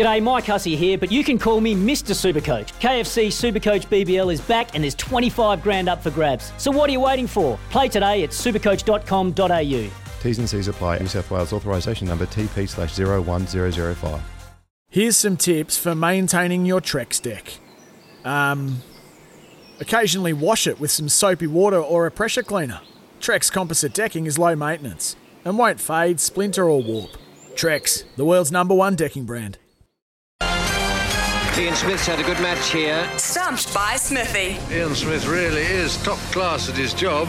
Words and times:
G'day, 0.00 0.22
Mike 0.22 0.46
Hussey 0.46 0.76
here, 0.76 0.96
but 0.96 1.12
you 1.12 1.22
can 1.22 1.38
call 1.38 1.60
me 1.60 1.74
Mr. 1.74 2.14
Supercoach. 2.14 2.72
KFC 2.80 3.26
Supercoach 3.26 3.86
BBL 3.88 4.32
is 4.32 4.40
back 4.40 4.74
and 4.74 4.82
there's 4.82 4.94
25 4.94 5.62
grand 5.62 5.90
up 5.90 6.02
for 6.02 6.10
grabs. 6.10 6.54
So 6.56 6.70
what 6.70 6.88
are 6.88 6.92
you 6.94 7.00
waiting 7.00 7.26
for? 7.26 7.58
Play 7.68 7.90
today 7.90 8.24
at 8.24 8.30
supercoach.com.au. 8.30 9.90
T's 10.22 10.38
and 10.38 10.48
C's 10.48 10.68
apply. 10.68 11.00
New 11.00 11.06
South 11.06 11.30
Wales 11.30 11.52
authorisation 11.52 12.08
number 12.08 12.24
TP 12.24 12.66
slash 12.66 12.98
01005. 12.98 14.22
Here's 14.88 15.18
some 15.18 15.36
tips 15.36 15.76
for 15.76 15.94
maintaining 15.94 16.64
your 16.64 16.80
Trex 16.80 17.20
deck. 17.20 17.58
Um, 18.24 18.78
occasionally 19.80 20.32
wash 20.32 20.66
it 20.66 20.80
with 20.80 20.90
some 20.90 21.10
soapy 21.10 21.46
water 21.46 21.78
or 21.78 22.06
a 22.06 22.10
pressure 22.10 22.42
cleaner. 22.42 22.80
Trex 23.20 23.52
composite 23.52 23.92
decking 23.92 24.24
is 24.24 24.38
low 24.38 24.56
maintenance 24.56 25.16
and 25.44 25.58
won't 25.58 25.78
fade, 25.78 26.20
splinter, 26.20 26.64
or 26.70 26.82
warp. 26.82 27.10
Trex, 27.52 28.04
the 28.16 28.24
world's 28.24 28.50
number 28.50 28.74
one 28.74 28.96
decking 28.96 29.26
brand. 29.26 29.58
Ian 31.58 31.74
Smith's 31.74 32.06
had 32.06 32.20
a 32.20 32.22
good 32.22 32.40
match 32.40 32.70
here. 32.70 33.06
Stumped 33.18 33.74
by 33.74 33.96
Smithy. 33.96 34.56
Ian 34.74 34.94
Smith 34.94 35.26
really 35.26 35.62
is 35.62 36.02
top 36.02 36.18
class 36.32 36.68
at 36.70 36.76
his 36.76 36.94
job. 36.94 37.28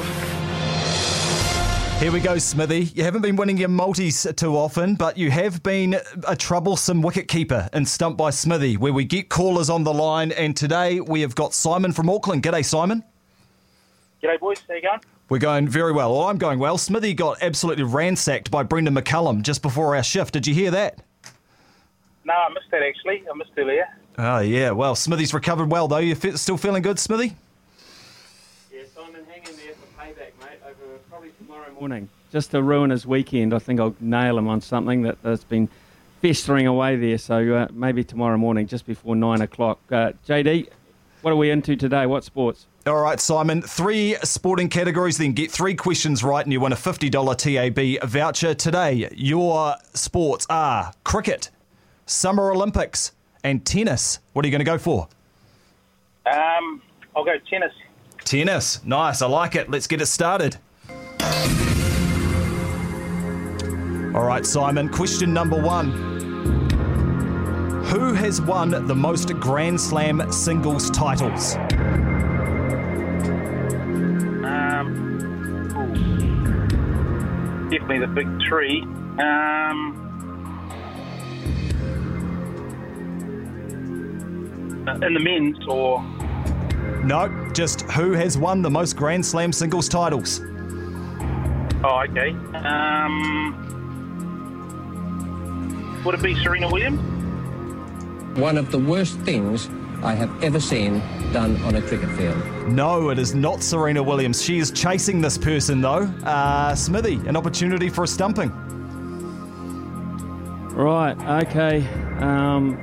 Here 1.99 2.11
we 2.11 2.19
go, 2.19 2.37
Smithy. 2.37 2.91
You 2.95 3.03
haven't 3.03 3.23
been 3.23 3.35
winning 3.35 3.57
your 3.57 3.69
multis 3.69 4.25
too 4.37 4.55
often, 4.55 4.95
but 4.95 5.17
you 5.17 5.31
have 5.31 5.61
been 5.63 5.97
a 6.27 6.35
troublesome 6.35 7.01
wicket 7.01 7.27
keeper 7.27 7.67
in 7.73 7.85
Stump 7.85 8.17
by 8.17 8.29
Smithy, 8.29 8.77
where 8.77 8.93
we 8.93 9.05
get 9.05 9.29
callers 9.29 9.69
on 9.69 9.83
the 9.83 9.93
line. 9.93 10.31
And 10.31 10.55
today 10.55 11.01
we 11.01 11.21
have 11.21 11.35
got 11.35 11.53
Simon 11.53 11.91
from 11.91 12.09
Auckland. 12.09 12.43
G'day, 12.43 12.63
Simon. 12.63 13.03
G'day, 14.23 14.39
boys. 14.39 14.61
How 14.67 14.75
you 14.75 14.81
going? 14.81 14.99
We're 15.29 15.39
going 15.39 15.67
very 15.67 15.91
well. 15.91 16.13
Well, 16.13 16.23
I'm 16.23 16.37
going 16.37 16.59
well. 16.59 16.77
Smithy 16.77 17.15
got 17.15 17.41
absolutely 17.41 17.83
ransacked 17.83 18.49
by 18.49 18.63
Brendon 18.63 18.95
McCullum 18.95 19.41
just 19.41 19.61
before 19.61 19.95
our 19.95 20.03
shift. 20.03 20.33
Did 20.33 20.47
you 20.47 20.53
hear 20.53 20.71
that? 20.71 21.03
No, 22.23 22.33
I 22.33 22.49
missed 22.53 22.69
that 22.71 22.83
actually. 22.83 23.23
I 23.29 23.35
missed 23.35 23.51
earlier. 23.57 23.87
Oh, 24.17 24.39
yeah. 24.39 24.71
Well, 24.71 24.95
Smithy's 24.95 25.33
recovered 25.33 25.71
well, 25.71 25.87
though. 25.87 25.97
You're 25.97 26.15
still 26.37 26.57
feeling 26.57 26.81
good, 26.81 26.99
Smithy? 26.99 27.35
Yeah, 28.71 28.83
Simon, 28.93 29.25
hang 29.29 29.43
in 29.43 29.55
there 29.57 29.73
for 29.73 30.01
payback, 30.01 30.31
mate, 30.41 30.59
over 30.65 30.97
probably 31.09 31.31
tomorrow 31.37 31.71
morning. 31.79 32.09
Just 32.31 32.51
to 32.51 32.61
ruin 32.61 32.89
his 32.89 33.05
weekend, 33.05 33.53
I 33.53 33.59
think 33.59 33.79
I'll 33.79 33.95
nail 33.99 34.37
him 34.37 34.47
on 34.47 34.61
something 34.61 35.01
that, 35.03 35.21
that's 35.23 35.43
been 35.43 35.69
festering 36.21 36.67
away 36.67 36.95
there. 36.95 37.17
So 37.17 37.55
uh, 37.55 37.67
maybe 37.71 38.03
tomorrow 38.03 38.37
morning, 38.37 38.67
just 38.67 38.85
before 38.85 39.15
nine 39.15 39.41
o'clock. 39.41 39.79
Uh, 39.91 40.11
JD, 40.27 40.69
what 41.21 41.31
are 41.31 41.35
we 41.35 41.49
into 41.49 41.75
today? 41.75 42.05
What 42.05 42.23
sports? 42.23 42.67
All 42.87 42.99
right, 43.01 43.19
Simon. 43.19 43.61
Three 43.61 44.15
sporting 44.23 44.67
categories, 44.69 45.17
then 45.17 45.33
get 45.33 45.51
three 45.51 45.75
questions 45.75 46.23
right, 46.23 46.43
and 46.43 46.51
you 46.51 46.59
win 46.59 46.71
a 46.71 46.75
$50 46.75 47.99
TAB 47.99 48.09
voucher. 48.09 48.53
Today, 48.55 49.07
your 49.15 49.75
sports 49.93 50.47
are 50.49 50.91
cricket, 51.03 51.51
Summer 52.07 52.49
Olympics, 52.51 53.11
and 53.43 53.65
tennis. 53.65 54.19
What 54.33 54.45
are 54.45 54.47
you 54.47 54.51
going 54.51 54.59
to 54.59 54.65
go 54.65 54.77
for? 54.77 55.07
Um, 56.25 56.81
I'll 57.15 57.25
go 57.25 57.35
tennis. 57.49 57.73
Tennis. 58.23 58.83
Nice. 58.85 59.21
I 59.21 59.27
like 59.27 59.55
it. 59.55 59.69
Let's 59.69 59.87
get 59.87 60.01
it 60.01 60.05
started. 60.07 60.57
All 64.13 64.25
right, 64.25 64.45
Simon. 64.45 64.89
Question 64.89 65.33
number 65.33 65.59
one. 65.61 65.91
Who 67.85 68.13
has 68.13 68.41
won 68.41 68.69
the 68.87 68.95
most 68.95 69.33
Grand 69.39 69.79
Slam 69.79 70.31
singles 70.31 70.89
titles? 70.91 71.55
Um, 74.45 74.87
definitely 77.69 77.99
the 77.99 78.07
big 78.07 78.27
three. 78.47 78.81
Um, 79.19 80.10
in 84.87 85.13
the 85.13 85.19
men's 85.19 85.57
or 85.67 86.01
No, 87.03 87.29
just 87.53 87.81
who 87.91 88.13
has 88.13 88.37
won 88.37 88.61
the 88.61 88.69
most 88.69 88.95
Grand 88.95 89.25
Slam 89.25 89.51
singles 89.53 89.87
titles? 89.89 90.41
oh, 91.83 92.03
okay. 92.09 92.31
Um, 92.57 93.57
would 96.05 96.15
it 96.15 96.21
be 96.21 96.35
Serena 96.43 96.69
Williams? 96.69 96.99
One 98.39 98.57
of 98.57 98.71
the 98.71 98.79
worst 98.79 99.17
things 99.19 99.67
I 100.03 100.13
have 100.15 100.43
ever 100.43 100.59
seen 100.59 100.99
done 101.31 101.61
on 101.63 101.75
a 101.75 101.81
cricket 101.81 102.09
field. 102.17 102.37
No, 102.67 103.09
it 103.09 103.19
is 103.19 103.35
not 103.35 103.61
Serena 103.61 104.01
Williams. 104.01 104.41
She 104.41 104.57
is 104.57 104.71
chasing 104.71 105.21
this 105.21 105.37
person, 105.37 105.79
though. 105.81 106.03
Uh, 106.23 106.73
Smithy, 106.75 107.15
an 107.27 107.35
opportunity 107.35 107.89
for 107.89 108.03
a 108.05 108.07
stumping. 108.07 108.49
Right, 110.73 111.15
okay. 111.45 111.85
Um, 112.19 112.77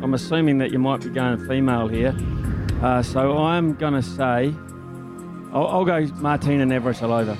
I'm, 0.00 0.04
I'm 0.04 0.14
assuming 0.14 0.58
that 0.58 0.70
you 0.70 0.78
might 0.78 1.02
be 1.02 1.10
going 1.10 1.46
female 1.46 1.86
here. 1.86 2.14
Uh, 2.82 3.02
so 3.02 3.38
I'm 3.38 3.74
going 3.74 3.92
to 3.94 4.02
say, 4.02 4.54
I'll, 5.52 5.66
I'll 5.66 5.84
go 5.84 6.06
Martina 6.16 6.64
Navratilova. 6.64 7.36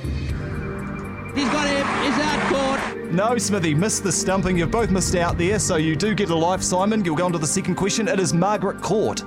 He's 1.35 1.49
got 1.49 1.67
him. 1.67 2.05
He's 2.05 2.25
out 2.25 2.53
court. 2.53 3.13
No, 3.13 3.39
Smithy, 3.39 3.75
missed 3.75 4.05
the 4.05 4.13
stumping. 4.13 4.59
You've 4.59 4.71
both 4.71 4.91
missed 4.91 5.17
out 5.17 5.39
there, 5.39 5.59
so 5.59 5.77
you 5.77 5.97
do 5.97 6.15
get 6.15 6.31
a 6.31 6.35
life, 6.35 6.63
Simon. 6.63 7.05
You'll 7.05 7.17
go 7.17 7.25
on 7.25 7.33
to 7.33 7.39
the 7.39 7.47
second 7.47 7.77
question. 7.77 8.09
It 8.09 8.21
is 8.21 8.35
Margaret 8.35 8.81
Court. 8.83 9.25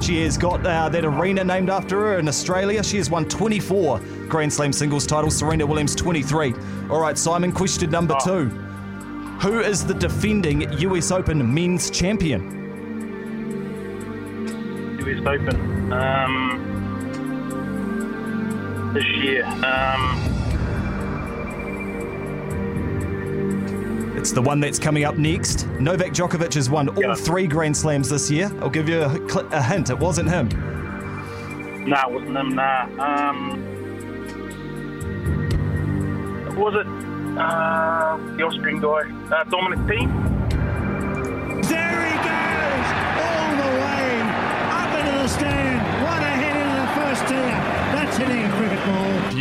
She 0.00 0.22
has 0.22 0.36
got 0.36 0.66
uh, 0.66 0.88
that 0.88 1.04
arena 1.04 1.44
named 1.44 1.70
after 1.70 2.00
her 2.00 2.18
in 2.18 2.26
Australia. 2.28 2.82
She 2.82 2.96
has 2.96 3.08
won 3.08 3.28
24 3.28 4.00
Grand 4.28 4.52
Slam 4.52 4.72
singles 4.72 5.06
titles, 5.06 5.36
Serena 5.36 5.64
Williams 5.64 5.94
23. 5.94 6.54
All 6.90 7.00
right, 7.00 7.16
Simon, 7.16 7.52
question 7.52 7.90
number 7.90 8.16
two. 8.24 8.48
Who 9.40 9.60
is 9.60 9.86
the 9.86 9.94
defending 9.94 10.72
US 10.80 11.10
Open 11.10 11.54
men's 11.54 11.90
champion? 11.90 12.61
US 15.06 15.26
Open. 15.26 15.92
Um, 15.92 16.58
this 18.94 19.04
year. 19.22 19.44
Um, 19.44 20.18
It's 24.16 24.30
the 24.30 24.42
one 24.42 24.60
that's 24.60 24.78
coming 24.78 25.02
up 25.04 25.16
next. 25.18 25.66
Novak 25.80 26.12
Djokovic 26.12 26.54
has 26.54 26.70
won 26.70 26.88
all 26.90 27.14
three 27.16 27.48
Grand 27.48 27.76
Slams 27.76 28.08
this 28.08 28.30
year. 28.30 28.52
I'll 28.60 28.70
give 28.70 28.88
you 28.88 29.00
a, 29.02 29.10
cl- 29.28 29.48
a 29.52 29.60
hint. 29.60 29.90
It 29.90 29.98
wasn't 29.98 30.28
him. 30.30 30.48
nah, 31.88 32.06
it 32.08 32.12
wasn't 32.12 32.36
him. 32.36 32.54
Nah. 32.54 32.84
Um, 33.00 33.58
was 36.56 36.74
it 36.74 36.86
uh, 37.36 38.16
the 38.36 38.44
Austrian 38.44 38.78
guy, 38.80 39.10
uh, 39.34 39.42
Dominic 39.44 39.80
Thiem? 39.88 40.31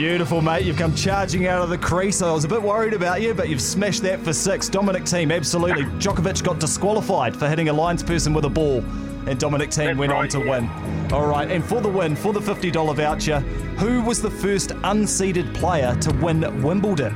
Beautiful, 0.01 0.41
mate. 0.41 0.65
You've 0.65 0.77
come 0.77 0.95
charging 0.95 1.45
out 1.45 1.61
of 1.61 1.69
the 1.69 1.77
crease. 1.77 2.23
I 2.23 2.31
was 2.31 2.43
a 2.43 2.47
bit 2.47 2.59
worried 2.59 2.95
about 2.95 3.21
you, 3.21 3.35
but 3.35 3.49
you've 3.49 3.61
smashed 3.61 4.01
that 4.01 4.19
for 4.21 4.33
six. 4.33 4.67
Dominic 4.67 5.03
Thiem, 5.03 5.31
absolutely. 5.31 5.83
Djokovic 5.99 6.43
got 6.43 6.59
disqualified 6.59 7.37
for 7.37 7.47
hitting 7.47 7.69
a 7.69 7.73
linesperson 7.73 8.33
with 8.33 8.45
a 8.45 8.49
ball, 8.49 8.79
and 9.27 9.39
Dominic 9.39 9.69
Thiem 9.69 9.85
That's 9.85 9.99
went 9.99 10.11
on 10.11 10.27
to 10.29 10.39
yeah. 10.39 10.49
win. 10.49 11.11
All 11.13 11.27
right, 11.27 11.51
and 11.51 11.63
for 11.63 11.81
the 11.81 11.87
win, 11.87 12.15
for 12.15 12.33
the 12.33 12.39
$50 12.39 12.95
voucher, 12.95 13.41
who 13.77 14.01
was 14.01 14.23
the 14.23 14.31
first 14.31 14.71
unseeded 14.71 15.53
player 15.53 15.95
to 15.97 16.11
win 16.15 16.63
Wimbledon? 16.63 17.13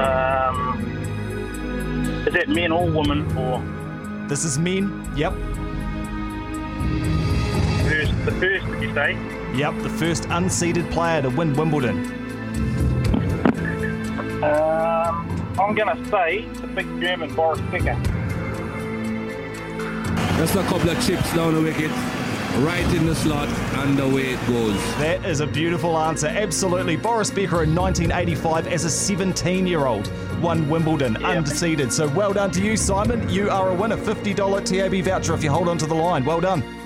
Um, 0.00 0.80
is 2.26 2.32
that 2.32 2.48
men 2.48 2.72
or 2.72 2.88
women 2.88 3.36
or 3.36 3.62
This 4.28 4.46
is 4.46 4.58
men. 4.58 5.12
Yep. 5.14 5.34
First? 8.30 8.40
The 8.40 8.46
first, 8.46 8.66
did 8.66 8.82
you 8.82 8.94
say? 8.94 9.12
Yep, 9.56 9.82
the 9.82 9.88
first 9.88 10.24
unseeded 10.24 10.90
player 10.90 11.22
to 11.22 11.30
win 11.30 11.54
Wimbledon. 11.54 12.04
Um, 14.42 15.54
I'm 15.58 15.74
going 15.74 15.96
to 15.96 16.10
say 16.10 16.46
the 16.60 16.66
big 16.66 16.86
German 17.00 17.34
Boris 17.34 17.60
Becker. 17.72 17.98
Just 20.36 20.54
a 20.54 20.62
couple 20.64 20.90
of 20.90 21.06
chips 21.06 21.34
down 21.34 21.54
the 21.54 21.62
wicket, 21.62 21.90
right 22.62 22.84
in 22.94 23.06
the 23.06 23.14
slot, 23.14 23.48
and 23.48 23.98
away 23.98 24.34
it 24.34 24.46
goes. 24.46 24.76
That 24.98 25.24
is 25.24 25.40
a 25.40 25.46
beautiful 25.46 25.96
answer. 25.98 26.26
Absolutely. 26.26 26.96
Boris 26.96 27.30
Becker 27.30 27.62
in 27.62 27.74
1985 27.74 28.66
as 28.66 28.84
a 28.84 28.90
17 28.90 29.66
year 29.66 29.86
old 29.86 30.10
won 30.42 30.68
Wimbledon 30.68 31.14
unseeded. 31.16 31.90
So 31.90 32.08
well 32.08 32.34
done 32.34 32.50
to 32.50 32.62
you, 32.62 32.76
Simon. 32.76 33.26
You 33.30 33.48
are 33.48 33.70
a 33.70 33.74
winner. 33.74 33.96
$50 33.96 34.64
TAB 34.64 35.04
voucher 35.04 35.32
if 35.32 35.42
you 35.42 35.50
hold 35.50 35.68
on 35.68 35.78
to 35.78 35.86
the 35.86 35.94
line. 35.94 36.24
Well 36.26 36.40
done. 36.42 36.85